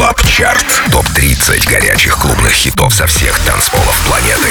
Club 0.00 0.26
Chart. 0.26 0.64
Топ-30 0.92 1.68
горячих 1.68 2.16
клубных 2.16 2.52
хитов 2.52 2.94
со 2.94 3.06
всех 3.06 3.38
танцполов 3.40 4.02
планеты. 4.06 4.48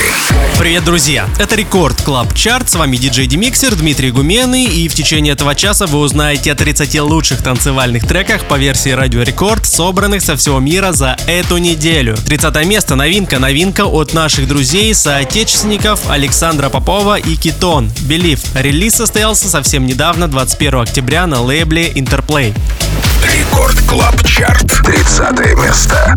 Привет, 0.60 0.86
друзья! 0.86 1.28
Это 1.40 1.56
Record 1.56 2.00
Club 2.04 2.36
Chart. 2.36 2.70
С 2.70 2.76
вами 2.76 2.98
диджей 2.98 3.26
Демиксер 3.26 3.74
Дмитрий 3.74 4.12
Гуменный. 4.12 4.66
И 4.66 4.88
в 4.88 4.94
течение 4.94 5.34
этого 5.34 5.56
часа 5.56 5.88
вы 5.88 5.98
узнаете 6.02 6.52
о 6.52 6.56
30 6.56 7.00
лучших 7.00 7.42
танцевальных 7.42 8.08
треках 8.08 8.46
по 8.46 8.60
версии 8.60 8.92
Радио 8.92 9.24
Рекорд, 9.24 9.66
собранных 9.66 10.22
со 10.22 10.38
всего 10.38 10.60
мира 10.60 10.92
за 10.92 11.18
эту 11.26 11.58
неделю. 11.58 12.16
30 12.16 12.66
место 12.68 12.94
новинка. 12.94 13.40
Новинка 13.40 13.88
от 13.88 14.14
наших 14.14 14.48
друзей, 14.48 14.94
соотечественников 14.94 16.12
Александра 16.12 16.70
Попова 16.70 17.18
и 17.18 17.36
Китон. 17.36 17.88
Believe. 18.08 18.42
Релиз 18.54 18.94
состоялся 18.94 19.50
совсем 19.50 19.88
недавно, 19.88 20.28
21 20.28 20.82
октября 20.82 21.26
на 21.26 21.42
лейбле 21.42 21.90
Interplay. 21.90 22.54
Рекорд 23.24 23.80
Клаб 23.82 24.26
Чарт. 24.26 24.82
30 24.84 25.39
место. 25.48 26.16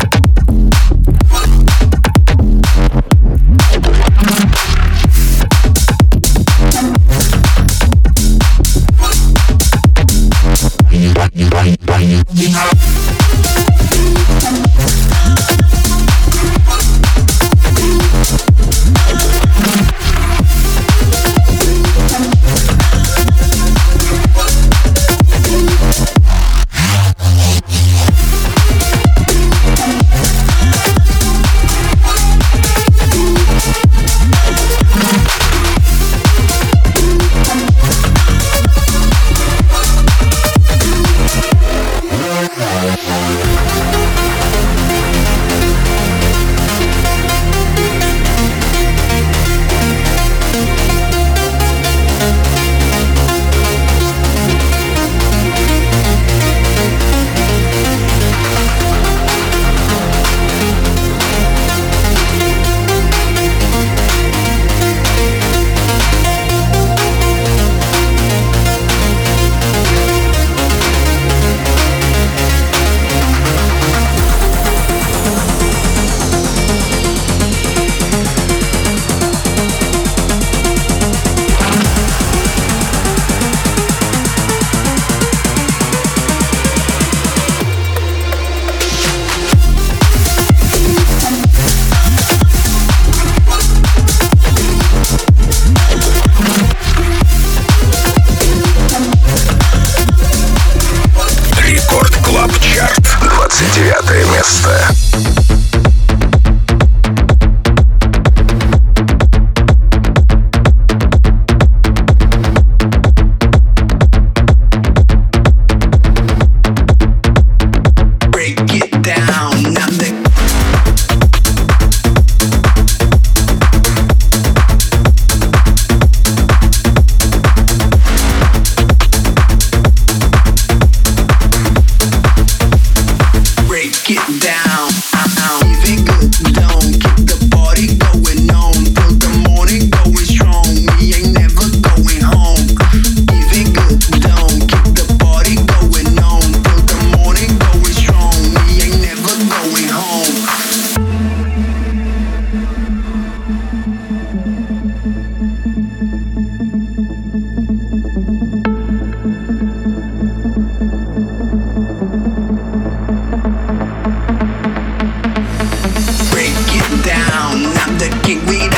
the 167.99 168.09
king 168.23 168.39
we 168.47 168.72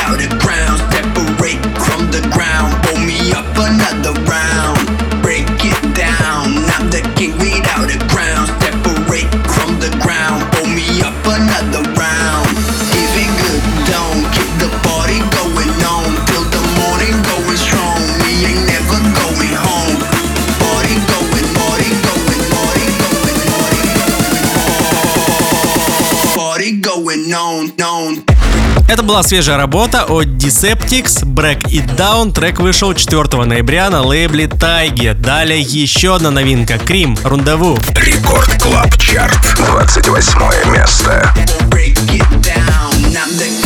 Это 28.96 29.02
была 29.02 29.22
свежая 29.22 29.58
работа 29.58 30.04
от 30.04 30.26
Deceptics, 30.26 31.22
Break 31.22 31.64
It 31.64 31.98
Down. 31.98 32.32
Трек 32.32 32.60
вышел 32.60 32.94
4 32.94 33.44
ноября 33.44 33.90
на 33.90 34.00
лейбле 34.00 34.48
Тайги. 34.48 35.12
Далее 35.12 35.60
еще 35.60 36.14
одна 36.14 36.30
новинка. 36.30 36.78
Крим, 36.78 37.14
Рундаву. 37.22 37.78
Рекорд 37.94 38.62
Клаб 38.62 38.96
Чарт. 38.96 39.54
28 39.58 40.72
место. 40.72 41.30
Break 41.68 41.98
it 42.08 42.26
down. 42.40 43.65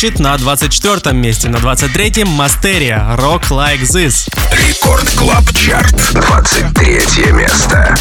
звучит 0.00 0.18
на 0.18 0.34
24 0.38 1.14
месте. 1.14 1.50
На 1.50 1.56
23-м 1.56 2.26
Мастерия 2.28 3.00
«Rock 3.18 3.50
Like 3.50 3.82
This». 3.82 4.30
Record 4.50 5.10
Club 5.10 5.44
Chart, 5.52 5.94
23 6.14 7.32
место. 7.32 7.94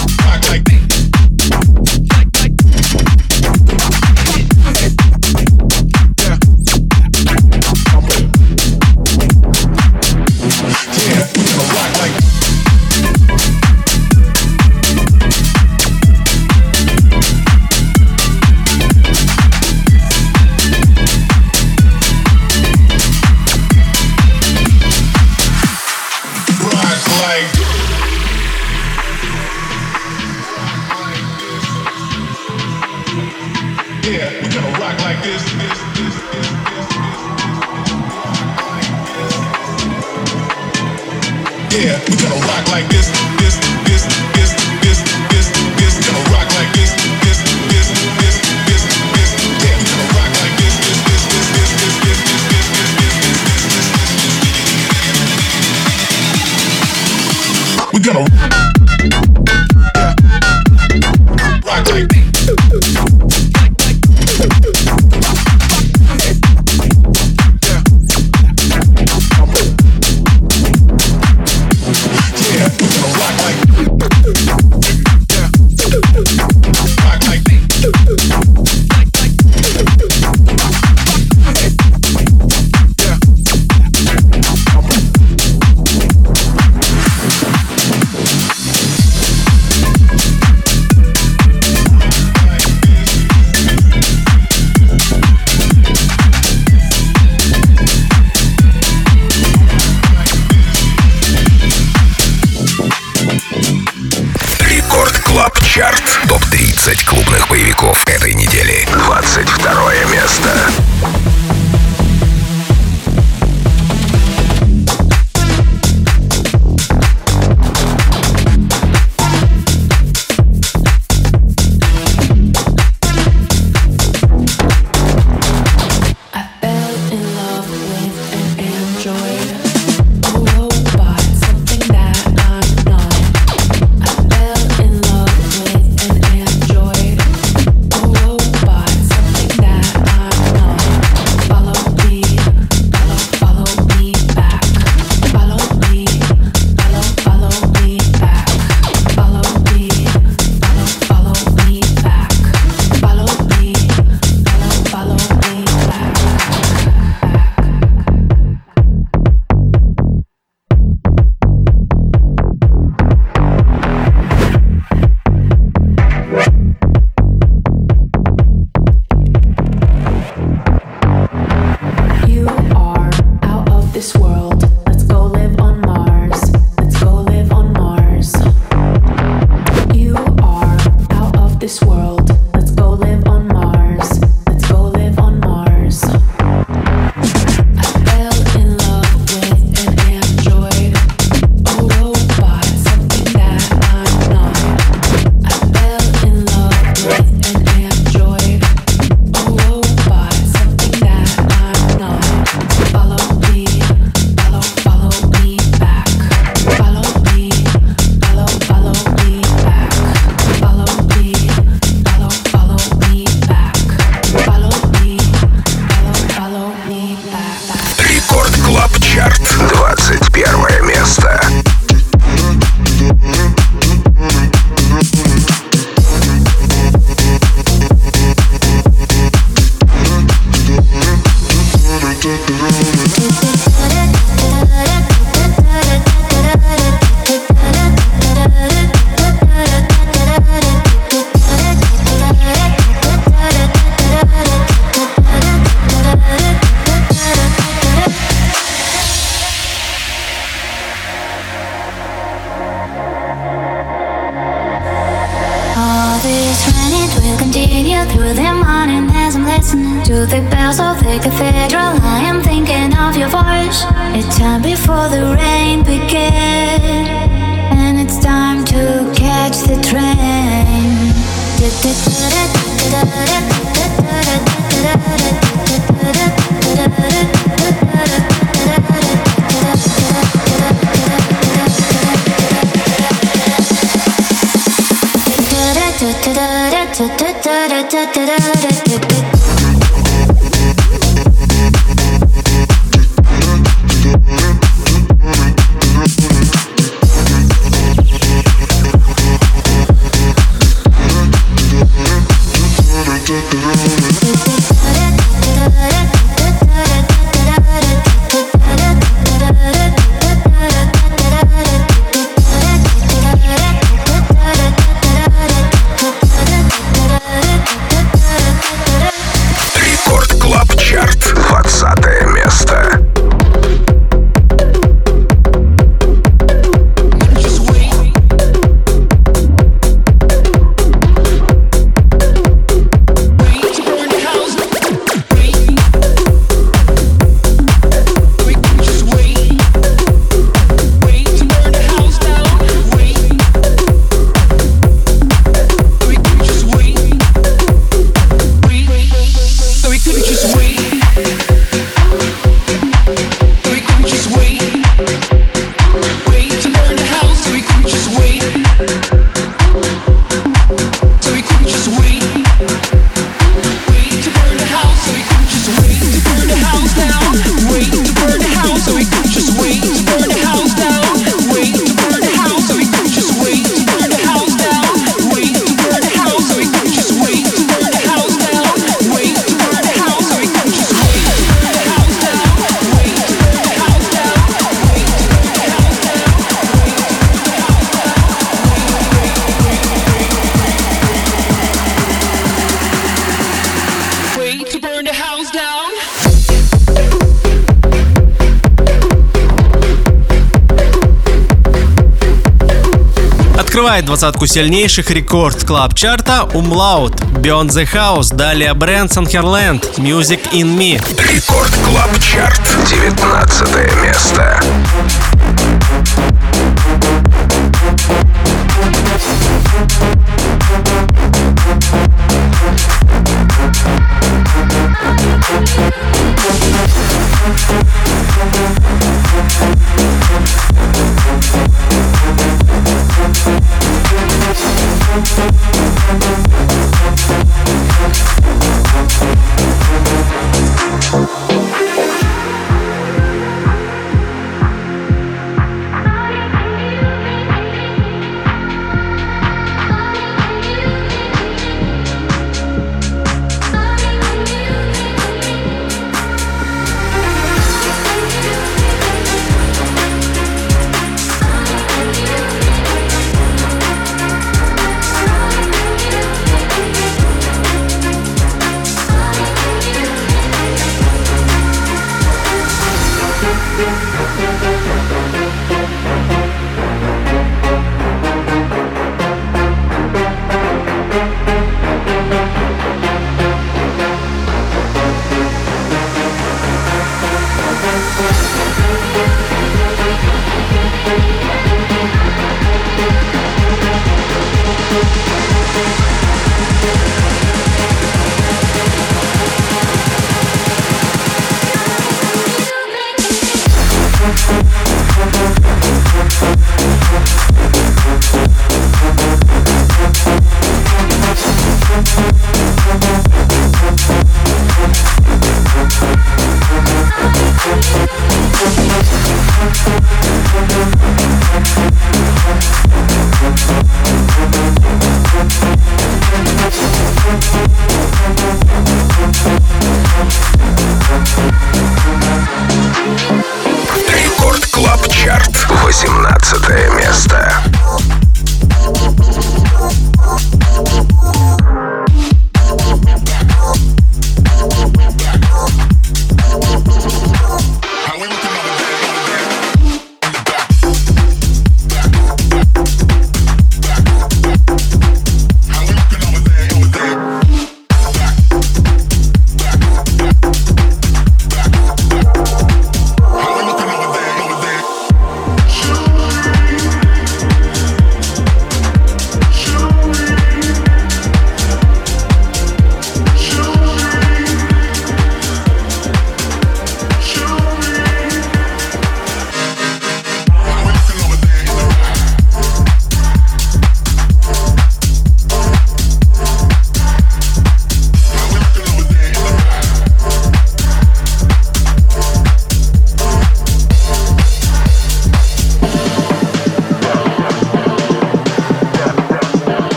Открывает 403.80 404.06
двадцатку 404.08 404.46
сильнейших 404.46 405.10
Record 405.10 405.64
Club 405.64 405.96
Chart 405.96 406.38
а 406.38 406.46
Umlaut, 406.54 407.16
Beyond 407.40 407.70
the 407.70 407.88
House, 407.90 408.36
далее 408.36 408.74
Брэнсон 408.74 409.26
Херленд, 409.26 409.86
Music 409.98 410.52
in 410.52 410.78
Me. 410.78 411.02
Record 411.34 411.72
Club 411.86 412.12
Chart, 412.20 412.60
19 412.90 414.04
место. 414.04 414.62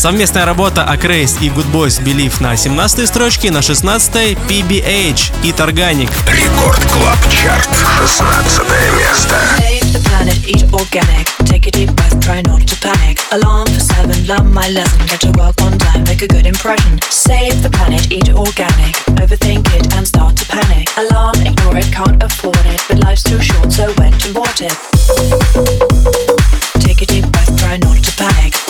Совместная 0.00 0.46
работа 0.46 0.82
Акрейс 0.82 1.36
и 1.42 1.50
Good 1.50 1.70
Boys 1.74 2.02
Believe 2.02 2.42
на 2.42 2.56
17 2.56 3.06
строчке, 3.06 3.50
на 3.50 3.60
16 3.60 4.34
PBH 4.48 5.30
и 5.44 5.52
Тарганик. 5.52 6.08
Рекорд 6.26 6.82
Клаб 6.90 7.18
Чарт, 7.30 7.68
16 7.98 8.62
место. 8.96 9.34
Save 9.58 9.92
the 9.92 10.02
planet, 10.08 10.38
eat 10.46 10.64
organic. 10.72 11.26
Take 11.44 11.66
a 11.66 11.70
deep 11.70 11.94
breath, 11.96 12.18
try 12.18 12.40
not 12.40 12.66
to 12.66 12.76
panic. 12.80 13.20
Alarm 13.30 13.66
for 13.66 13.80
seven, 13.80 14.26
learn 14.26 14.50
my 14.54 14.70
lesson. 14.70 15.04
Get 15.06 15.20
to 15.20 15.32
work 15.32 15.60
on 15.60 15.76
time, 15.76 16.02
make 16.04 16.22
a 16.22 16.26
good 16.26 16.46
impression. 16.46 16.98
Save 17.10 17.62
the 17.62 17.68
planet, 17.68 18.10
eat 18.10 18.30
organic. 18.30 18.96
Overthink 19.20 19.68
it 19.76 19.94
and 19.96 20.08
start 20.08 20.34
to 20.38 20.46
panic. 20.46 20.88
Alarm, 20.96 21.36
ignore 21.44 21.76
it, 21.76 21.92
can't 21.92 22.22
afford 22.22 22.64
it. 22.64 22.80
But 22.88 23.00
life's 23.04 23.22
too 23.22 23.38
short, 23.42 23.70
so 23.70 23.92
went 23.98 24.24
and 24.24 24.34
bought 24.34 24.62
it. 24.62 24.72
Take 26.80 27.02
a 27.02 27.04
deep 27.04 27.30
breath, 27.30 27.54
try 27.58 27.76
not 27.76 28.02
to 28.02 28.12
panic. 28.16 28.69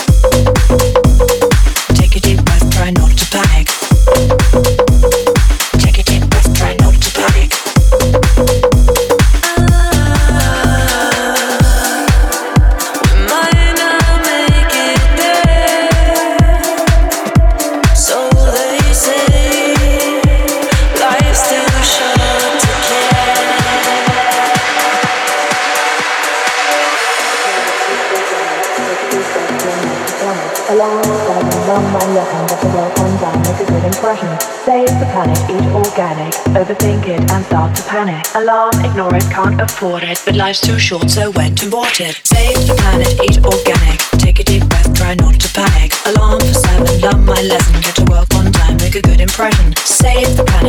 Planet, 35.21 35.51
eat 35.51 35.69
organic, 35.75 36.33
overthink 36.57 37.05
it 37.07 37.21
and 37.31 37.45
start 37.45 37.77
to 37.77 37.83
panic. 37.83 38.25
Alarm, 38.35 38.73
ignore 38.83 39.15
it, 39.15 39.23
can't 39.25 39.61
afford 39.61 40.03
it, 40.03 40.19
but 40.25 40.35
life's 40.35 40.63
too 40.63 40.79
short, 40.79 41.11
so 41.11 41.31
went 41.33 41.61
and 41.63 41.71
bought 41.71 42.01
it. 42.01 42.19
Save 42.25 42.57
the 42.67 42.75
planet, 42.81 43.13
eat 43.29 43.37
organic, 43.45 44.01
take 44.17 44.41
a 44.41 44.45
deep 44.45 44.67
breath, 44.71 44.95
try 44.95 45.13
not 45.17 45.39
to 45.39 45.49
panic. 45.53 45.93
Alarm 46.07 46.41
for 46.41 46.55
seven, 46.55 47.01
learn 47.05 47.25
my 47.27 47.43
lesson, 47.43 47.81
get 47.83 47.97
to 47.97 48.05
work 48.09 48.33
on 48.33 48.51
time, 48.51 48.79
make 48.79 48.95
a 48.95 49.03
good 49.03 49.21
impression. 49.21 49.77
Save 49.85 50.39
the 50.39 50.45
planet, 50.45 50.60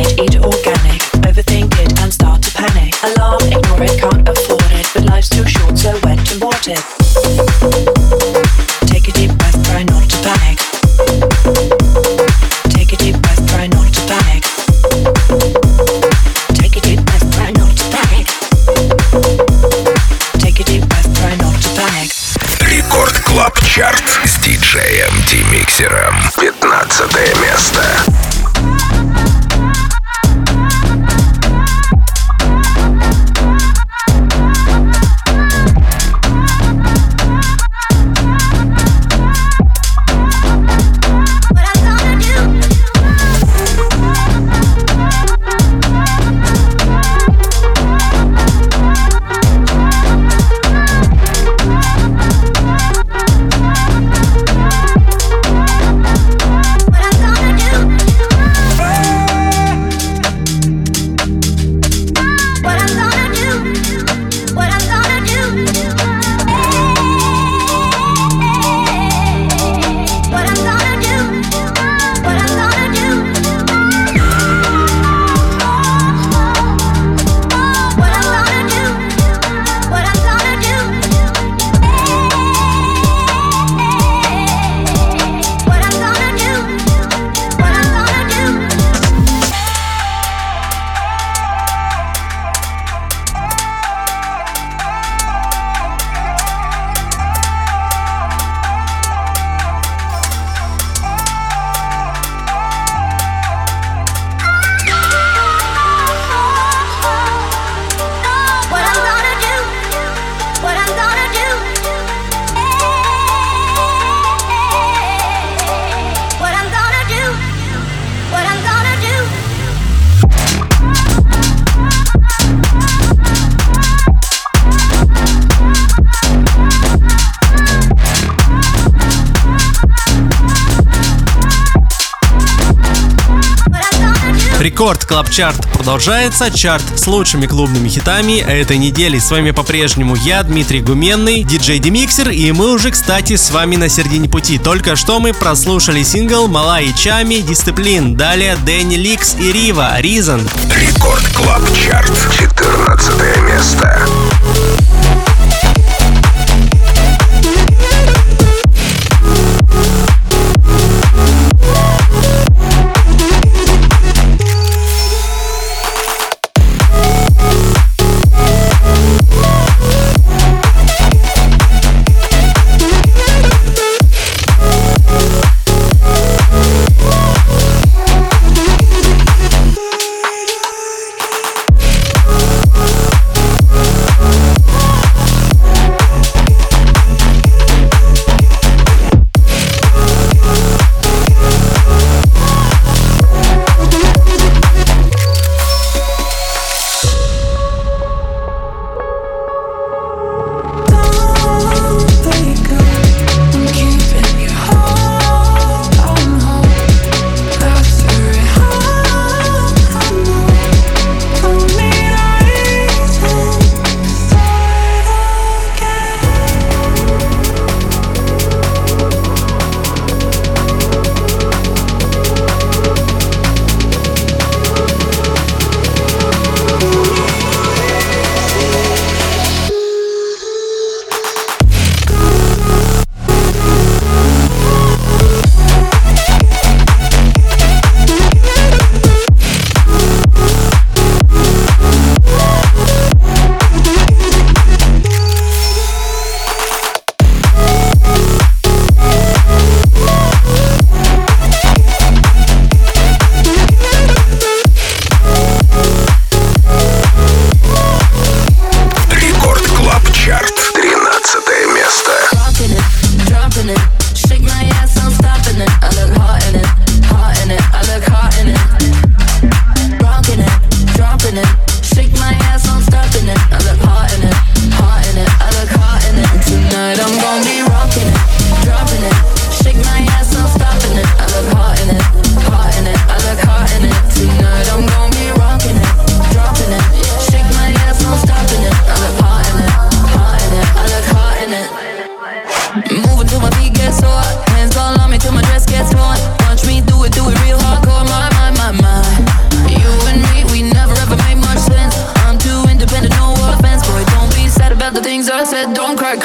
Club 135.22 135.30
Chart 135.30 135.68
продолжается. 135.72 136.50
Чарт 136.50 136.82
с 136.98 137.06
лучшими 137.06 137.46
клубными 137.46 137.88
хитами 137.88 138.40
этой 138.40 138.76
недели. 138.76 139.20
С 139.20 139.30
вами 139.30 139.52
по-прежнему 139.52 140.16
я, 140.16 140.42
Дмитрий 140.42 140.80
Гуменный, 140.80 141.44
диджей 141.44 141.78
Демиксер, 141.78 142.30
и 142.30 142.50
мы 142.50 142.72
уже, 142.72 142.90
кстати, 142.90 143.36
с 143.36 143.52
вами 143.52 143.76
на 143.76 143.88
середине 143.88 144.28
пути. 144.28 144.58
Только 144.58 144.96
что 144.96 145.20
мы 145.20 145.32
прослушали 145.32 146.02
сингл 146.02 146.48
Малай 146.48 146.92
Чами 146.98 147.36
Discipline. 147.36 148.16
Далее 148.16 148.56
Дэнни 148.66 148.96
Ликс 148.96 149.36
и 149.38 149.52
Рива 149.52 150.00
Reason. 150.00 150.40
Record 150.74 151.28
Club 151.36 151.62
Chart, 151.72 152.10
14 152.36 153.42
место. 153.42 154.08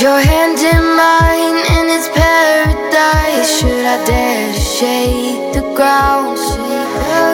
Your 0.00 0.20
hand 0.20 0.60
in 0.60 0.84
mine 0.94 1.58
and 1.74 1.90
it's 1.90 2.06
paradise. 2.14 3.58
Should 3.58 3.84
I 3.84 3.98
dare 4.06 4.52
to 4.52 4.60
shake 4.60 5.54
the 5.54 5.74
ground? 5.74 6.38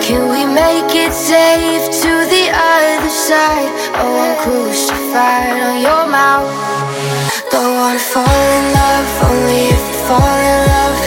Can 0.03 0.33
we 0.33 0.47
make 0.49 0.89
it 0.97 1.13
safe 1.13 1.85
to 2.01 2.13
the 2.25 2.49
other 2.49 3.13
side? 3.13 3.69
Oh, 4.01 4.17
I'm 4.17 4.37
crucified 4.41 5.61
on 5.61 5.77
your 5.85 6.07
mouth. 6.09 6.49
Don't 7.53 7.77
wanna 7.77 7.99
fall 7.99 8.49
in 8.57 8.65
love, 8.73 9.09
only 9.29 9.69
if 9.69 9.85
you 9.91 9.99
fall 10.09 10.39
in 10.53 10.61
love. 10.73 11.01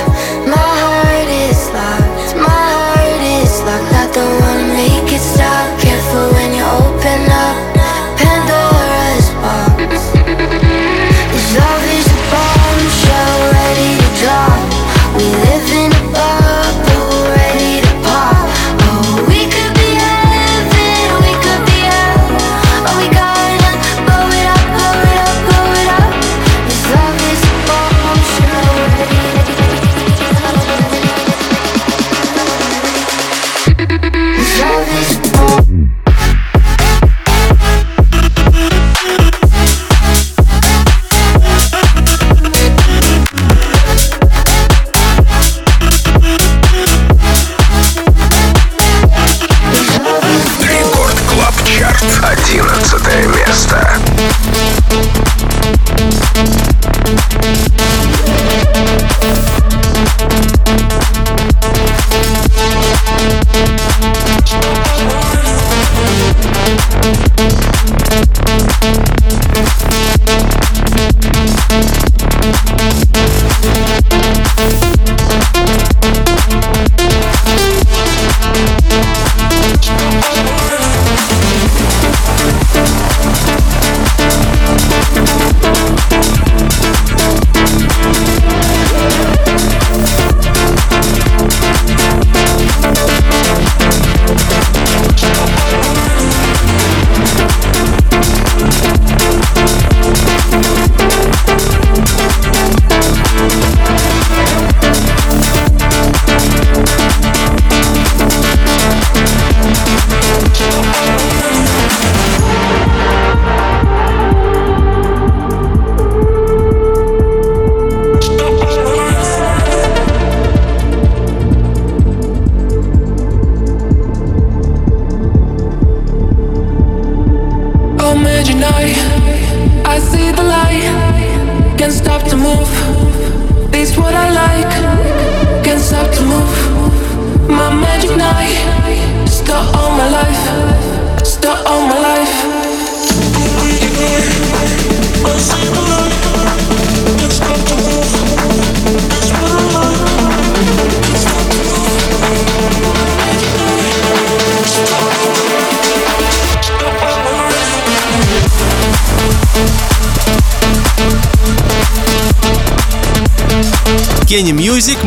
My 0.53 0.71
heart 0.85 1.29
is 1.49 1.61
locked, 1.73 2.35
my 2.37 2.65
heart 2.77 3.21
is 3.41 3.53
locked. 3.65 3.93
I 3.97 4.05
don't 4.13 4.37
wanna 4.45 4.77
make 4.77 5.09
it 5.11 5.25
stop. 5.25 5.65
Careful 5.81 6.29
when 6.37 6.53
you 6.53 6.65
open 6.85 7.31
up 7.31 7.66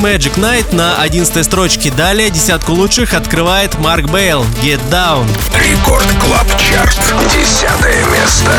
Magic 0.01 0.37
Night 0.37 0.75
на 0.75 0.97
11 1.03 1.45
строчке. 1.45 1.91
Далее 1.91 2.31
десятку 2.31 2.73
лучших 2.73 3.13
открывает 3.13 3.79
Марк 3.79 4.11
Бейл 4.11 4.43
Get 4.63 4.81
Down. 4.91 5.29
Record 5.55 6.07
Club 6.21 6.47
Chart. 6.59 6.99
10 7.33 8.11
место. 8.11 8.53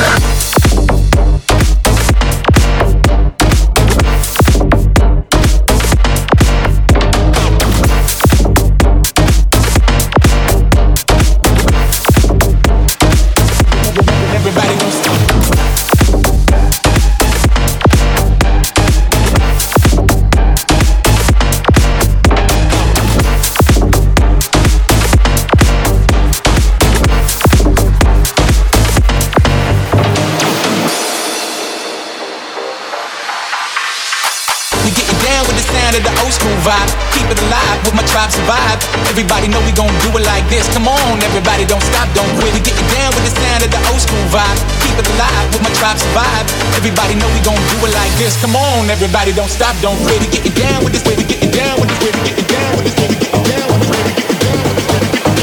Come 48.42 48.56
on, 48.56 48.89
everybody, 48.89 49.32
don't 49.34 49.48
stop, 49.52 49.80
don't 49.82 49.96
quit. 50.02 50.20
Get 50.32 50.44
it 50.48 50.56
down 50.56 50.84
with 50.84 50.94
this 50.94 51.06
way 51.06 51.16
to 51.16 51.22
get 51.24 51.44
it 51.44 51.54
down 51.54 51.80
with 51.80 51.89
this 51.89 52.00
way 52.02 52.12
to 52.12 52.18
get 52.26 52.39
it 52.39 52.50
down 52.50 52.76
with 52.76 52.86
this 52.86 52.98
way 52.98 53.08
get 53.14 53.30
it 53.30 53.38
down 53.38 53.68
with 53.70 53.78
this 53.78 53.86
way 53.86 54.02
get 54.02 54.18
it 54.18 54.39
down 54.42 54.64
with 54.66 54.74
this 54.74 54.82
way 54.82 54.98
get 54.98 55.14
it 55.14 55.38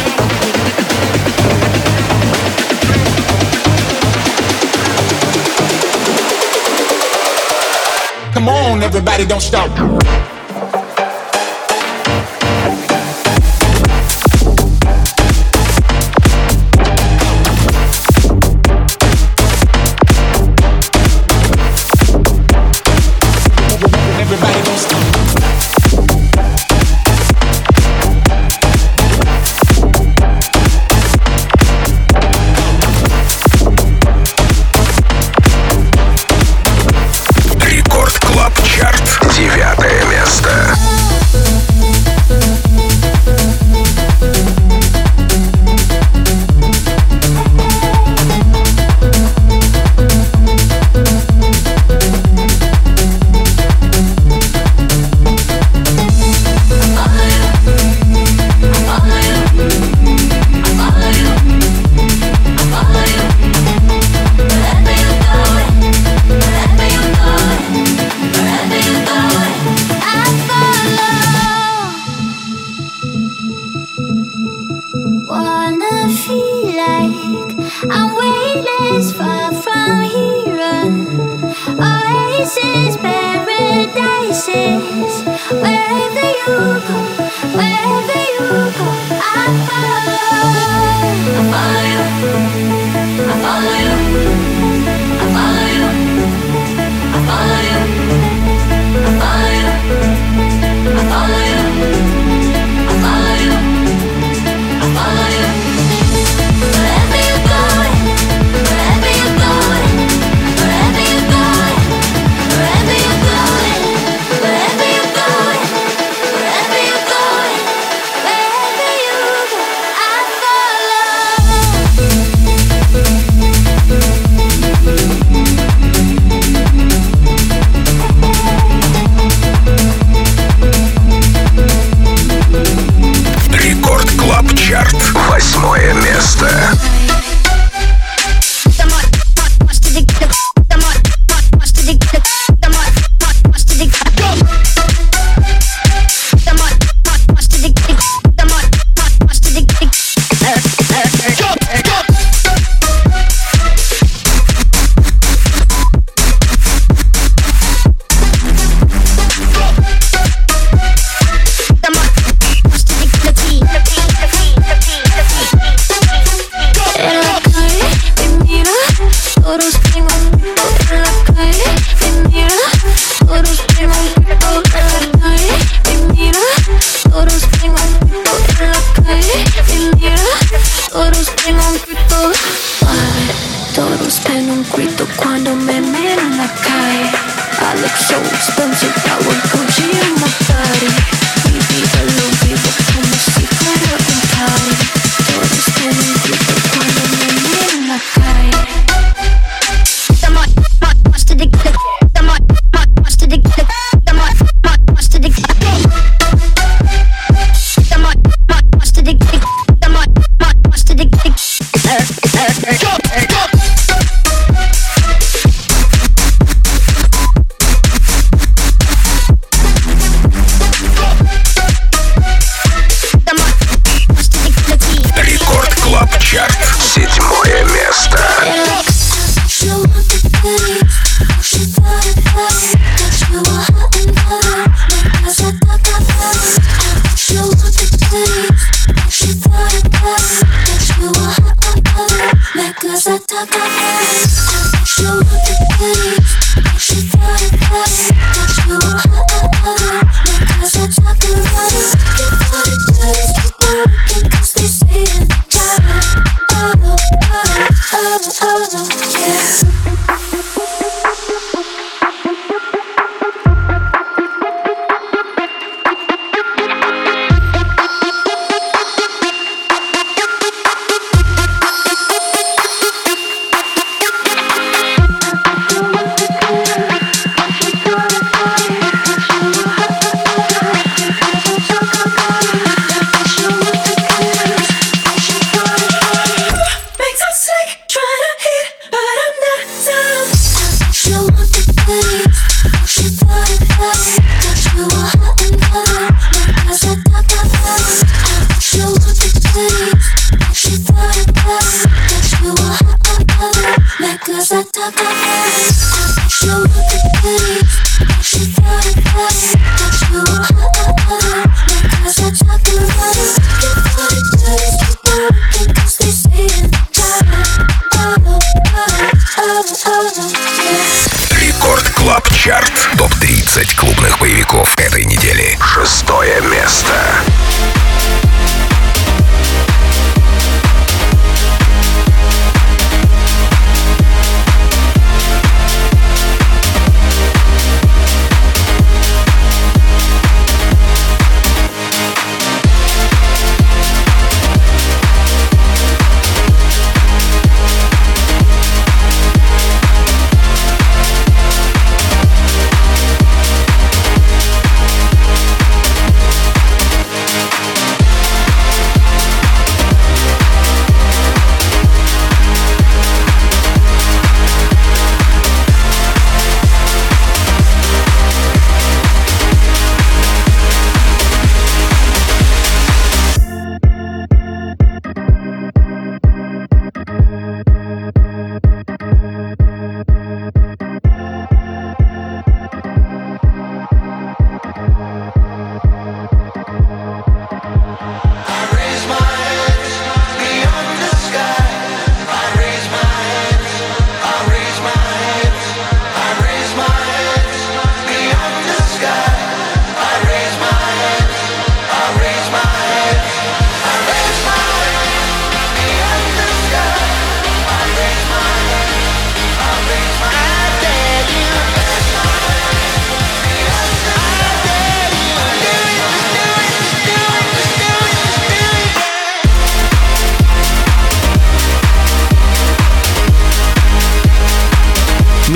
down. 8.18 8.34
Come 8.34 8.49
on, 8.49 8.82
everybody, 8.82 9.24
don't 9.26 9.42
stop. 9.42 9.70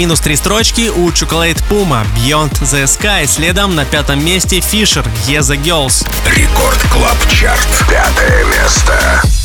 Минус 0.02 0.18
три 0.18 0.34
строчки 0.34 0.88
у 0.88 1.10
Chocolate 1.10 1.62
Puma 1.70 2.04
Beyond 2.16 2.60
the 2.62 2.86
Sky. 2.86 3.24
Следом 3.24 3.76
на 3.76 3.84
пятом 3.84 4.24
месте 4.24 4.58
Fisher 4.58 5.06
Yeah 5.28 5.42
the 5.42 5.56
Girls. 5.62 6.04
Record 6.26 6.80
Club 6.90 7.16
Chart. 7.30 7.68
Пятое 7.88 8.44
место. 8.46 9.41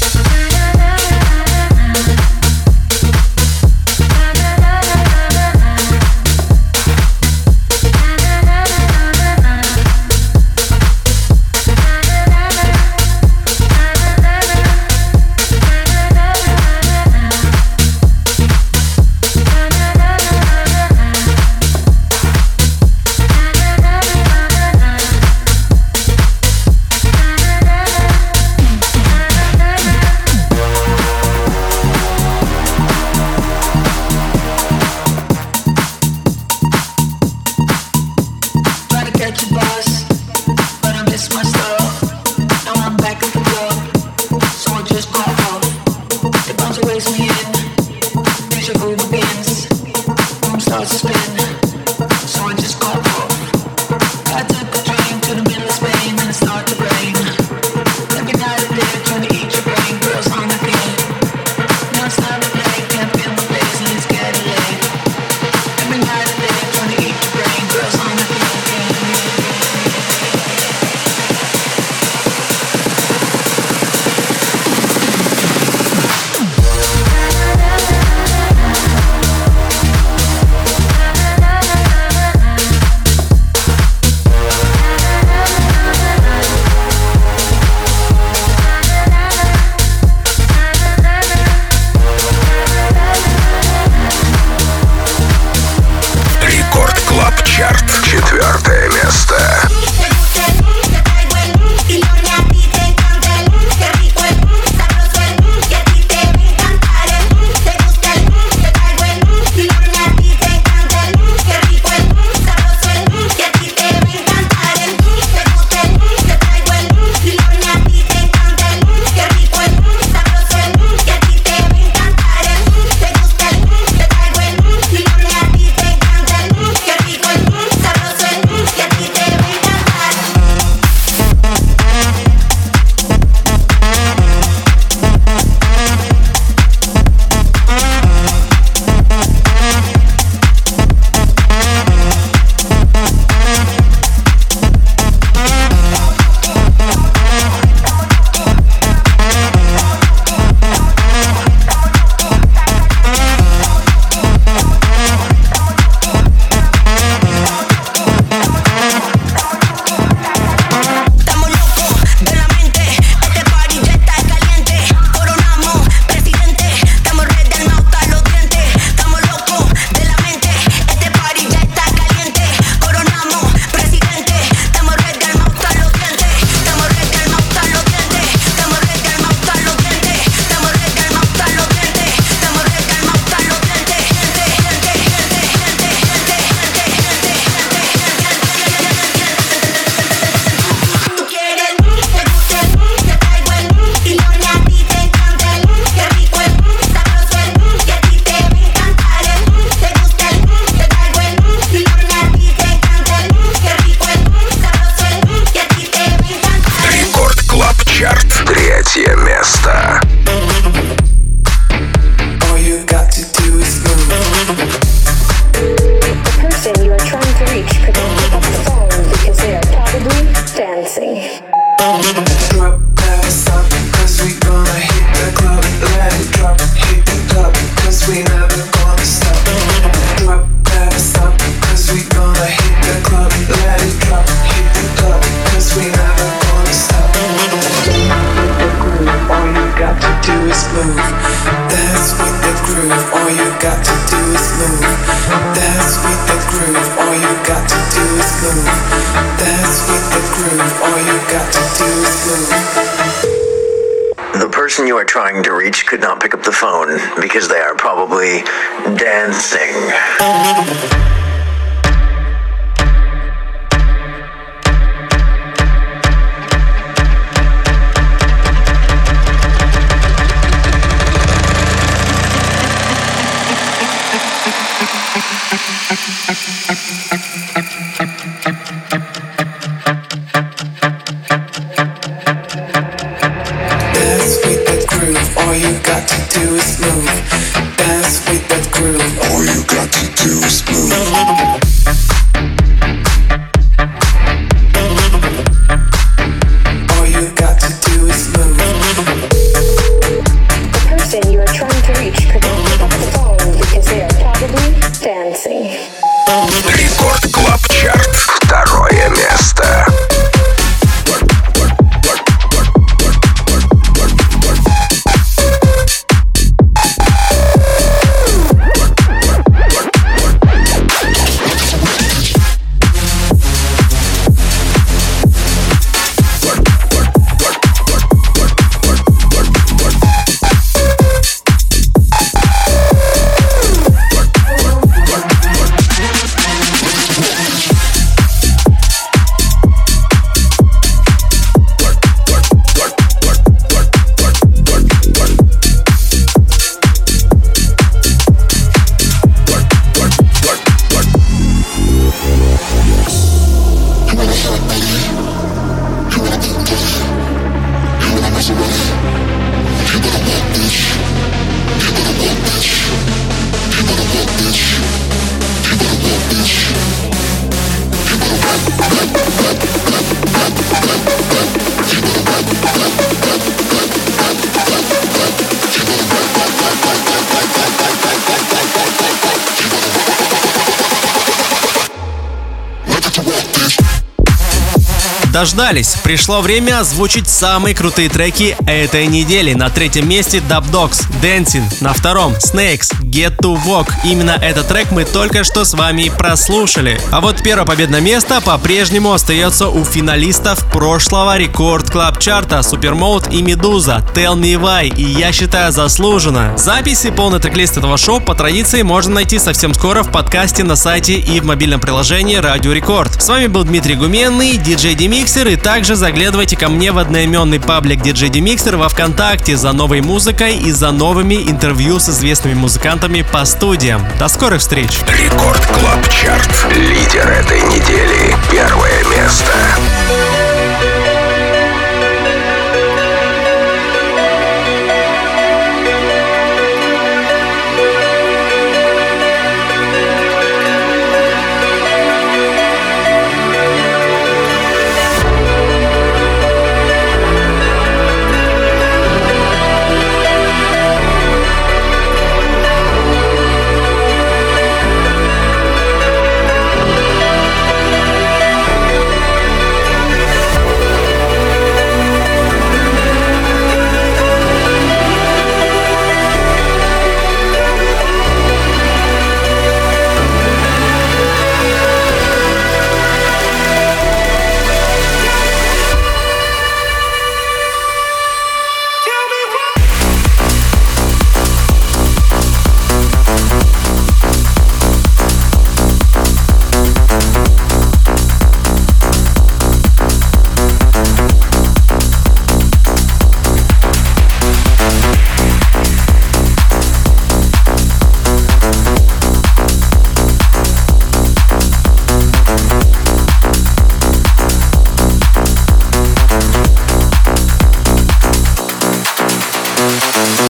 Дождались. 385.38 385.94
Пришло 386.04 386.42
время 386.42 386.80
озвучить 386.80 387.30
самые 387.30 387.76
крутые 387.76 388.10
треки 388.10 388.58
этой 388.66 389.06
недели. 389.06 389.54
На 389.54 389.70
третьем 389.70 390.10
месте 390.10 390.40
Dub 390.40 390.72
Dogs, 390.72 391.06
Dancing. 391.22 391.62
На 391.80 391.94
втором 391.94 392.34
Snakes, 392.34 392.92
Get 393.18 393.38
to 393.38 393.58
Walk. 393.66 393.90
Именно 394.04 394.38
этот 394.44 394.68
трек 394.68 394.92
мы 394.92 395.04
только 395.04 395.44
что 395.44 395.66
с 395.66 395.74
вами 395.74 396.12
прослушали. 396.16 397.02
А 397.12 397.20
вот 397.20 397.42
первое 397.42 397.66
победное 397.66 398.00
место 398.00 398.42
по-прежнему 398.42 399.12
остается 399.12 399.70
у 399.70 399.84
финалистов 399.84 400.64
прошлого 400.72 401.36
Record 401.36 401.90
Club 401.90 402.20
Chart 402.20 402.51
а 402.51 402.58
Supermode 402.58 403.34
и 403.34 403.42
Meduza 403.42 404.04
Tell 404.14 404.36
Me 404.36 404.54
Why. 404.54 404.96
И 404.96 405.02
я 405.02 405.32
считаю 405.32 405.72
заслуженно. 405.72 406.56
Записи 406.60 407.10
полный 407.10 407.40
трек-лист 407.40 407.78
этого 407.78 407.98
шоу 407.98 408.22
по 408.22 408.36
традиции 408.36 408.84
можно 408.84 409.16
найти 409.16 409.40
совсем 409.40 409.74
скоро 409.74 410.04
в 410.04 410.12
подкасте 410.12 410.64
на 410.64 410.76
сайте 410.76 411.16
и 411.16 411.40
в 411.40 411.46
мобильном 411.46 411.80
приложении 411.80 412.36
Радио 412.36 412.72
Рекорд. 412.72 413.20
С 413.20 413.28
вами 413.28 413.48
был 413.48 413.64
Дмитрий 413.64 413.96
Гуменный, 413.96 414.58
диджей 414.58 414.94
Демиксер, 414.94 415.48
и 415.48 415.56
также 415.56 415.96
заглядывайте 415.96 416.56
ко 416.56 416.70
мне 416.70 416.92
в 416.92 417.00
одноименный 417.00 417.60
паблик 417.60 418.00
диджей 418.04 418.30
Демиксер 418.30 418.78
во 418.78 418.90
Вконтакте 418.90 419.58
за 419.58 419.72
новой 419.72 420.02
музыкой 420.02 420.58
и 420.58 420.72
за 420.72 420.92
новыми 420.92 421.34
интервью 421.34 422.00
с 422.00 422.10
известными 422.10 422.54
музыкантами 422.54 423.07
ребятами 423.08 423.22
по 423.22 423.46
студиям. 423.46 424.06
До 424.20 424.28
скорых 424.28 424.60
встреч! 424.60 425.02
Рекорд 425.08 425.66
Клаб 425.68 426.08
Чарт. 426.10 426.74
Лидер 426.74 427.30
этой 427.30 427.62
недели. 427.62 428.36
Первое 428.52 429.04
место. 429.06 430.47